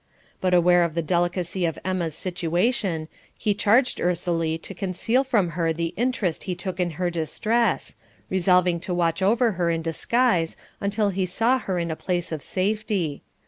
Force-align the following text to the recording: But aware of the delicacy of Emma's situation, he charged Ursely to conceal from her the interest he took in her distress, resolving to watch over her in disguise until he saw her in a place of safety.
But 0.41 0.55
aware 0.55 0.81
of 0.81 0.95
the 0.95 1.03
delicacy 1.03 1.63
of 1.63 1.77
Emma's 1.85 2.15
situation, 2.15 3.07
he 3.37 3.53
charged 3.53 3.99
Ursely 3.99 4.57
to 4.63 4.73
conceal 4.73 5.23
from 5.23 5.49
her 5.49 5.71
the 5.71 5.93
interest 5.95 6.45
he 6.45 6.55
took 6.55 6.79
in 6.79 6.89
her 6.97 7.11
distress, 7.11 7.97
resolving 8.27 8.79
to 8.79 8.95
watch 8.95 9.21
over 9.21 9.51
her 9.51 9.69
in 9.69 9.83
disguise 9.83 10.57
until 10.79 11.09
he 11.09 11.27
saw 11.27 11.59
her 11.59 11.77
in 11.77 11.91
a 11.91 11.95
place 11.95 12.31
of 12.31 12.41
safety. 12.41 13.21